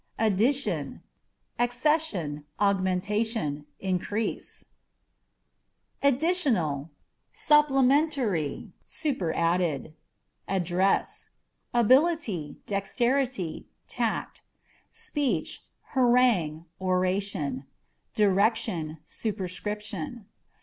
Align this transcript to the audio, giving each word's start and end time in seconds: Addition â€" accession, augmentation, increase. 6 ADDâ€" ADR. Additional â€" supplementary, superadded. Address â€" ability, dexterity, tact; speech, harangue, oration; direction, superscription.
Addition 0.17 1.03
â€" 1.59 1.63
accession, 1.65 2.45
augmentation, 2.59 3.67
increase. 3.79 4.65
6 6.01 6.01
ADDâ€" 6.01 6.01
ADR. 6.01 6.15
Additional 6.15 6.75
â€" 6.85 6.89
supplementary, 7.31 8.71
superadded. 8.87 9.93
Address 10.47 11.29
â€" 11.75 11.81
ability, 11.81 12.57
dexterity, 12.65 13.67
tact; 13.87 14.41
speech, 14.89 15.63
harangue, 15.93 16.65
oration; 16.79 17.67
direction, 18.15 18.97
superscription. 19.05 20.25